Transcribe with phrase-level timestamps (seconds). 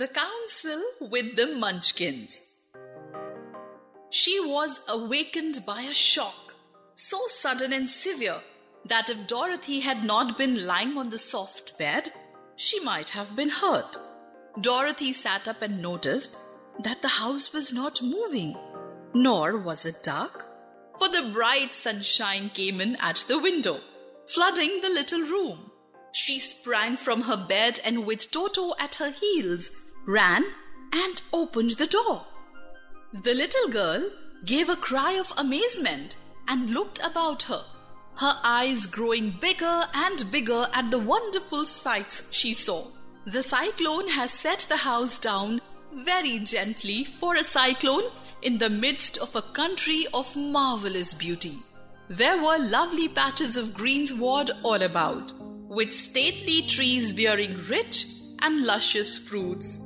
[0.00, 2.40] The Council with the Munchkins.
[4.08, 6.54] She was awakened by a shock,
[6.94, 8.40] so sudden and severe
[8.86, 12.12] that if Dorothy had not been lying on the soft bed,
[12.56, 13.98] she might have been hurt.
[14.58, 16.34] Dorothy sat up and noticed
[16.82, 18.56] that the house was not moving,
[19.12, 20.46] nor was it dark,
[20.98, 23.80] for the bright sunshine came in at the window,
[24.32, 25.70] flooding the little room.
[26.12, 29.70] She sprang from her bed and, with Toto at her heels,
[30.06, 30.44] ran
[30.92, 32.26] and opened the door.
[33.12, 34.10] The little girl
[34.44, 36.16] gave a cry of amazement
[36.48, 37.62] and looked about her,
[38.16, 42.86] her eyes growing bigger and bigger at the wonderful sights she saw.
[43.26, 45.60] The cyclone has set the house down
[45.92, 48.04] very gently for a cyclone
[48.42, 51.54] in the midst of a country of marvelous beauty.
[52.08, 55.32] There were lovely patches of greensward all about,
[55.68, 58.06] with stately trees bearing rich
[58.42, 59.80] and luscious fruits.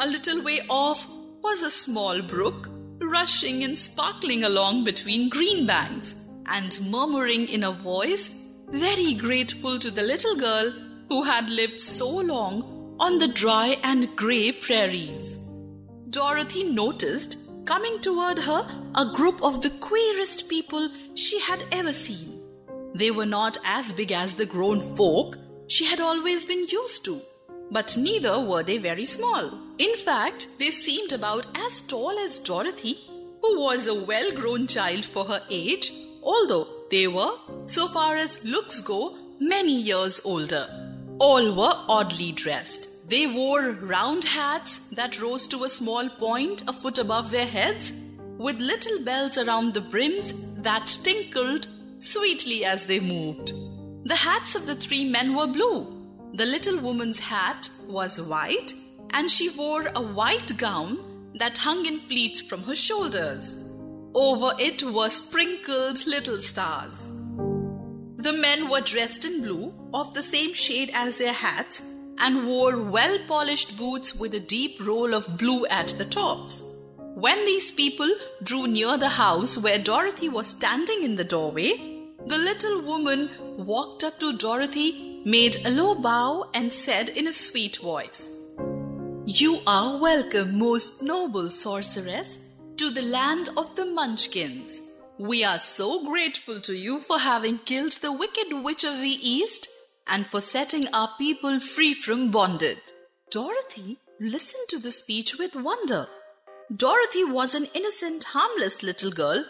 [0.00, 1.08] A little way off
[1.42, 2.68] was a small brook,
[3.00, 6.14] rushing and sparkling along between green banks,
[6.46, 8.30] and murmuring in a voice
[8.68, 10.70] very grateful to the little girl
[11.08, 15.36] who had lived so long on the dry and grey prairies.
[16.10, 22.40] Dorothy noticed coming toward her a group of the queerest people she had ever seen.
[22.94, 27.20] They were not as big as the grown folk she had always been used to,
[27.70, 29.52] but neither were they very small.
[29.78, 32.96] In fact, they seemed about as tall as Dorothy,
[33.42, 37.32] who was a well grown child for her age, although they were,
[37.66, 40.66] so far as looks go, many years older.
[41.18, 43.08] All were oddly dressed.
[43.08, 47.92] They wore round hats that rose to a small point a foot above their heads,
[48.36, 53.52] with little bells around the brims that tinkled sweetly as they moved.
[54.04, 55.97] The hats of the three men were blue.
[56.34, 58.74] The little woman's hat was white,
[59.14, 60.98] and she wore a white gown
[61.34, 63.56] that hung in pleats from her shoulders.
[64.14, 67.10] Over it were sprinkled little stars.
[68.16, 71.82] The men were dressed in blue, of the same shade as their hats,
[72.18, 76.62] and wore well polished boots with a deep roll of blue at the tops.
[77.14, 78.10] When these people
[78.42, 81.72] drew near the house where Dorothy was standing in the doorway,
[82.26, 87.32] the little woman walked up to Dorothy, made a low bow, and said in a
[87.32, 88.30] sweet voice,
[89.26, 92.38] You are welcome, most noble sorceress,
[92.78, 94.80] to the land of the Munchkins.
[95.18, 99.68] We are so grateful to you for having killed the wicked witch of the East
[100.06, 102.86] and for setting our people free from bondage.
[103.30, 106.06] Dorothy listened to the speech with wonder.
[106.74, 109.44] Dorothy was an innocent, harmless little girl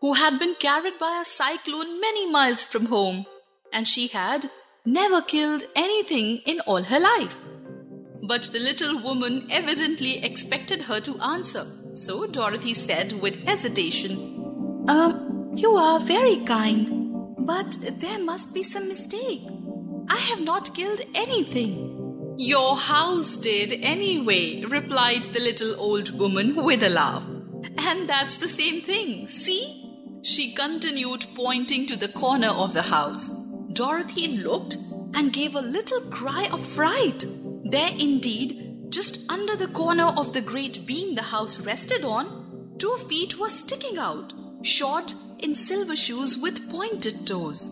[0.00, 3.26] who had been carried by a cyclone many miles from home,
[3.72, 4.46] and she had
[4.86, 7.38] never killed anything in all her life.
[8.22, 15.50] But the little woman evidently expected her to answer, so Dorothy said with hesitation, Um,
[15.54, 19.42] you are very kind, but there must be some mistake.
[20.08, 22.34] I have not killed anything.
[22.38, 27.24] Your house did anyway, replied the little old woman with a laugh.
[27.78, 29.82] And that's the same thing, see?
[30.22, 33.30] She continued, pointing to the corner of the house.
[33.76, 34.78] Dorothy looked
[35.12, 37.26] and gave a little cry of fright.
[37.62, 42.96] There, indeed, just under the corner of the great beam the house rested on, two
[43.06, 44.32] feet were sticking out,
[44.62, 47.68] shod in silver shoes with pointed toes.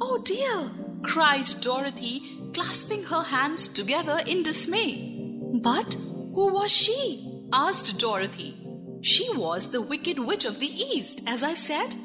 [0.00, 0.70] Oh dear!
[1.02, 5.40] cried Dorothy, clasping her hands together in dismay.
[5.64, 5.94] But
[6.32, 7.42] who was she?
[7.52, 8.54] asked Dorothy.
[9.00, 11.96] She was the wicked witch of the East, as I said,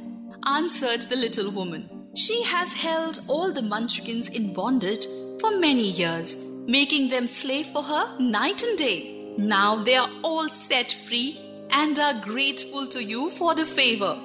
[0.47, 1.98] answered the little woman.
[2.19, 5.05] She has held all the munchkins in bondage
[5.39, 6.35] for many years,
[6.67, 9.33] making them slave for her night and day.
[9.37, 11.39] Now they are all set free
[11.71, 14.15] and are grateful to you for the favor.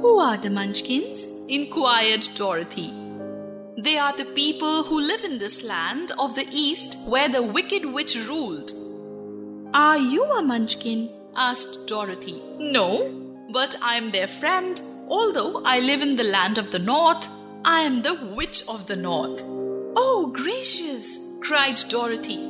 [0.00, 1.26] Who are the munchkins?
[1.48, 2.90] inquired Dorothy.
[3.76, 7.84] They are the people who live in this land of the East where the wicked
[7.84, 8.72] witch ruled.
[9.74, 11.10] Are you a munchkin?
[11.36, 12.40] asked Dorothy.
[12.58, 13.23] No,
[13.54, 14.82] but I am their friend.
[15.08, 17.28] Although I live in the land of the North,
[17.64, 19.44] I am the witch of the North.
[19.96, 22.40] Oh, gracious, cried Dorothy.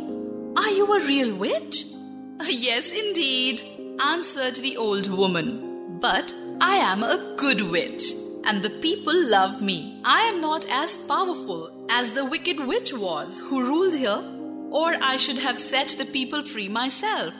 [0.57, 1.85] Are you a real witch?
[2.49, 3.63] Yes, indeed,
[4.03, 5.99] answered the old woman.
[6.01, 8.05] But I am a good witch,
[8.47, 10.01] and the people love me.
[10.05, 14.23] I am not as powerful as the wicked witch was who ruled here,
[14.71, 17.35] or I should have set the people free myself.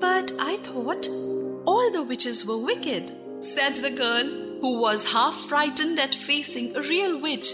[0.00, 1.08] But I thought
[1.66, 4.24] all the witches were wicked, said the girl,
[4.60, 7.52] who was half frightened at facing a real witch.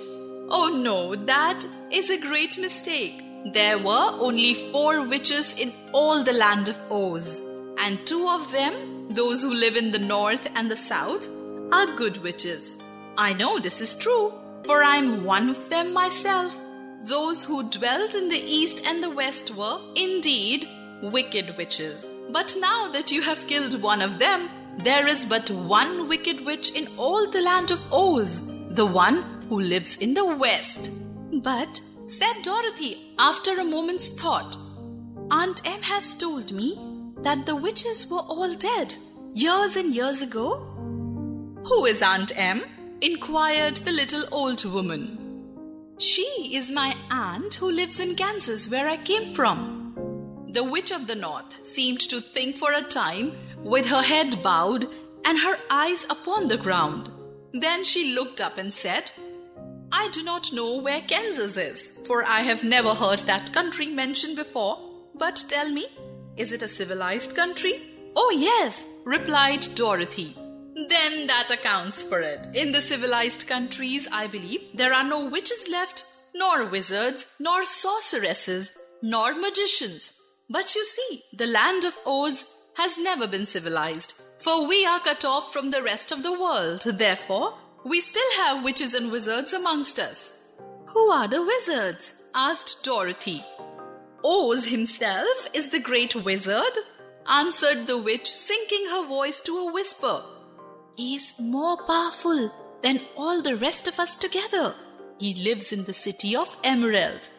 [0.50, 3.22] Oh no, that is a great mistake.
[3.52, 7.40] There were only four witches in all the land of Oz,
[7.78, 11.28] and two of them, those who live in the north and the south,
[11.72, 12.76] are good witches.
[13.16, 14.32] I know this is true,
[14.66, 16.60] for I'm one of them myself.
[17.02, 20.68] Those who dwelt in the east and the west were, indeed,
[21.02, 22.06] wicked witches.
[22.30, 24.48] But now that you have killed one of them,
[24.78, 29.60] there is but one wicked witch in all the land of Oz, the one who
[29.60, 30.92] lives in the west.
[31.32, 34.56] But said Dorothy after a moment's thought.
[35.30, 36.78] Aunt Em has told me
[37.22, 38.94] that the witches were all dead
[39.34, 40.64] years and years ago.
[41.64, 42.62] Who is Aunt Em?
[43.00, 45.18] inquired the little old woman.
[45.98, 46.22] She
[46.54, 49.77] is my aunt who lives in Kansas, where I came from.
[50.50, 54.86] The Witch of the North seemed to think for a time, with her head bowed
[55.24, 57.10] and her eyes upon the ground.
[57.52, 59.12] Then she looked up and said,
[59.92, 64.36] I do not know where Kansas is, for I have never heard that country mentioned
[64.36, 64.78] before.
[65.14, 65.86] But tell me,
[66.36, 67.74] is it a civilized country?
[68.16, 70.34] Oh, yes, replied Dorothy.
[70.88, 72.46] Then that accounts for it.
[72.54, 76.04] In the civilized countries, I believe, there are no witches left,
[76.34, 78.72] nor wizards, nor sorceresses,
[79.02, 80.14] nor magicians.
[80.50, 82.46] But you see, the land of Oz
[82.76, 86.82] has never been civilized, for we are cut off from the rest of the world.
[86.84, 87.54] Therefore,
[87.84, 90.32] we still have witches and wizards amongst us.
[90.86, 92.14] Who are the wizards?
[92.34, 93.44] asked Dorothy.
[94.24, 96.72] Oz himself is the great wizard,
[97.28, 100.22] answered the witch, sinking her voice to a whisper.
[100.96, 102.50] He is more powerful
[102.82, 104.74] than all the rest of us together.
[105.18, 107.38] He lives in the city of emeralds.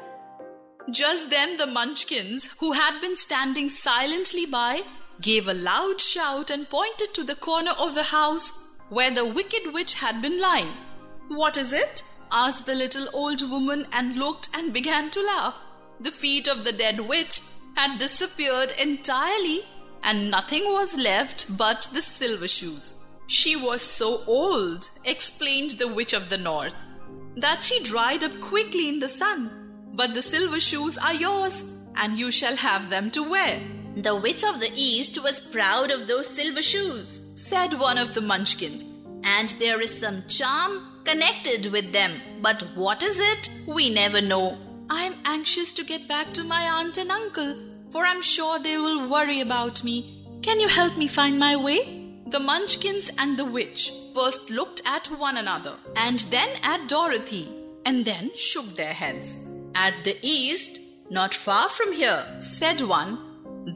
[0.91, 4.81] Just then, the Munchkins, who had been standing silently by,
[5.21, 8.51] gave a loud shout and pointed to the corner of the house
[8.89, 10.71] where the wicked witch had been lying.
[11.27, 12.03] What is it?
[12.31, 15.55] asked the little old woman and looked and began to laugh.
[15.99, 17.41] The feet of the dead witch
[17.75, 19.65] had disappeared entirely
[20.03, 22.95] and nothing was left but the silver shoes.
[23.27, 26.75] She was so old, explained the witch of the north,
[27.35, 29.58] that she dried up quickly in the sun.
[29.99, 31.65] But the silver shoes are yours,
[31.97, 33.59] and you shall have them to wear.
[33.97, 38.21] The witch of the east was proud of those silver shoes, said one of the
[38.21, 38.85] munchkins,
[39.25, 42.13] and there is some charm connected with them.
[42.41, 43.49] But what is it?
[43.67, 44.57] We never know.
[44.89, 47.57] I'm anxious to get back to my aunt and uncle,
[47.91, 49.97] for I'm sure they will worry about me.
[50.41, 51.81] Can you help me find my way?
[52.27, 57.49] The munchkins and the witch first looked at one another, and then at Dorothy,
[57.85, 59.48] and then shook their heads.
[59.75, 60.79] At the east,
[61.09, 63.19] not far from here, said one,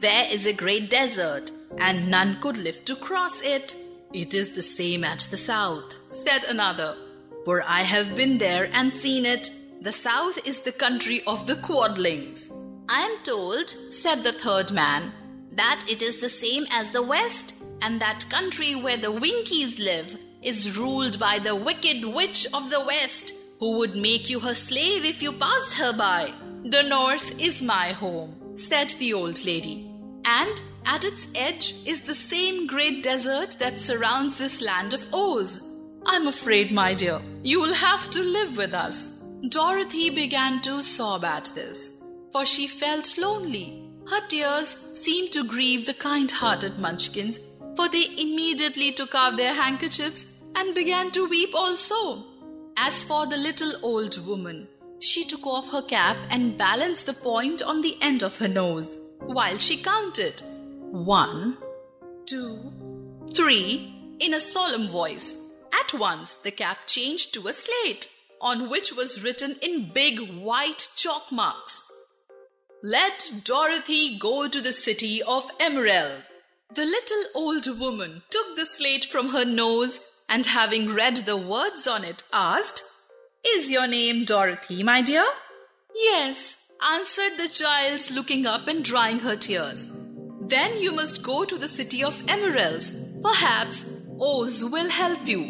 [0.00, 3.76] there is a great desert, and none could live to cross it.
[4.12, 6.96] It is the same at the south, said another,
[7.44, 9.50] for I have been there and seen it.
[9.80, 12.50] The south is the country of the Quadlings.
[12.88, 15.12] I am told, said the third man,
[15.52, 20.16] that it is the same as the west, and that country where the Winkies live
[20.42, 25.06] is ruled by the wicked witch of the west, who would make you her slave
[25.06, 26.30] if you passed her by.
[26.64, 29.90] The north is my home said the old lady.
[30.26, 35.62] And at its edge is the same great desert that surrounds this land of Oz.
[36.04, 39.12] I'm afraid, my dear, you will have to live with us.
[39.48, 42.02] Dorothy began to sob at this,
[42.32, 43.88] for she felt lonely.
[44.10, 47.40] Her tears seemed to grieve the kind hearted Munchkins,
[47.76, 52.33] for they immediately took out their handkerchiefs and began to weep also.
[52.76, 54.68] As for the little old woman,
[55.00, 59.00] she took off her cap and balanced the point on the end of her nose
[59.20, 60.42] while she counted
[60.90, 61.56] one,
[62.26, 62.72] two,
[63.32, 65.36] three in a solemn voice.
[65.72, 68.08] At once, the cap changed to a slate
[68.40, 71.82] on which was written in big white chalk marks
[72.82, 76.32] Let Dorothy go to the city of emeralds.
[76.74, 81.86] The little old woman took the slate from her nose and, having read the words
[81.86, 82.82] on it, asked,
[83.46, 85.24] is your name Dorothy, my dear?
[85.94, 89.88] Yes, answered the child, looking up and drying her tears.
[90.40, 92.92] Then you must go to the city of emeralds.
[93.22, 93.86] Perhaps
[94.20, 95.42] Oz will help you.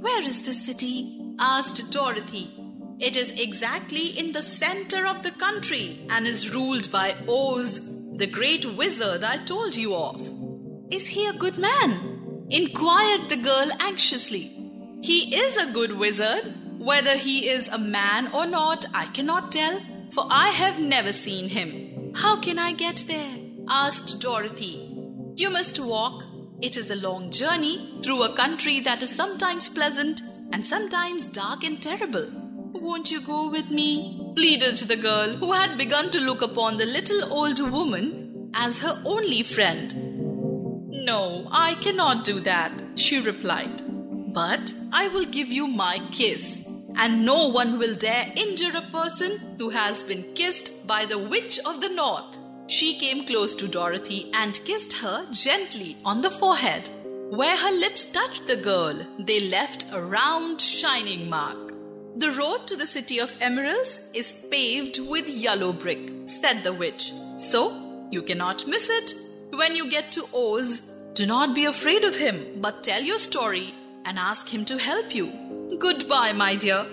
[0.00, 1.34] Where is this city?
[1.38, 2.50] asked Dorothy.
[2.98, 7.80] It is exactly in the center of the country and is ruled by Oz,
[8.16, 10.20] the great wizard I told you of.
[10.90, 12.17] Is he a good man?
[12.50, 14.50] Inquired the girl anxiously.
[15.02, 16.54] He is a good wizard.
[16.78, 21.48] Whether he is a man or not, I cannot tell, for I have never seen
[21.48, 22.12] him.
[22.14, 23.36] How can I get there?
[23.68, 24.88] asked Dorothy.
[25.36, 26.24] You must walk.
[26.62, 31.64] It is a long journey through a country that is sometimes pleasant and sometimes dark
[31.64, 32.28] and terrible.
[32.72, 34.32] Won't you go with me?
[34.34, 39.02] pleaded the girl, who had begun to look upon the little old woman as her
[39.04, 40.07] only friend.
[41.04, 43.82] No, I cannot do that, she replied.
[44.32, 46.62] But I will give you my kiss,
[46.96, 51.58] and no one will dare injure a person who has been kissed by the Witch
[51.66, 52.36] of the North.
[52.66, 56.90] She came close to Dorothy and kissed her gently on the forehead.
[57.30, 61.72] Where her lips touched the girl, they left a round, shining mark.
[62.16, 67.12] The road to the city of emeralds is paved with yellow brick, said the witch.
[67.38, 69.14] So you cannot miss it.
[69.50, 70.87] When you get to Oz,
[71.18, 75.12] do not be afraid of him, but tell your story and ask him to help
[75.12, 75.32] you.
[75.80, 76.86] Goodbye, my dear.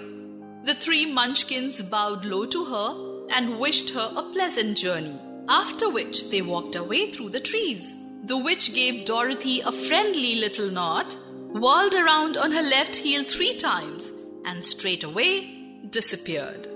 [0.63, 6.31] The three munchkins bowed low to her and wished her a pleasant journey, after which
[6.31, 7.95] they walked away through the trees.
[8.23, 11.13] The witch gave Dorothy a friendly little nod,
[11.51, 14.11] whirled around on her left heel three times,
[14.43, 15.51] and straightway
[15.91, 16.67] disappeared.